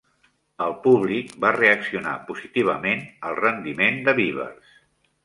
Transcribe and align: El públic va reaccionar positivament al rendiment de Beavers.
El 0.67 0.71
públic 0.85 1.35
va 1.43 1.51
reaccionar 1.57 2.13
positivament 2.31 3.05
al 3.29 3.37
rendiment 3.41 4.01
de 4.09 4.17
Beavers. 4.23 4.73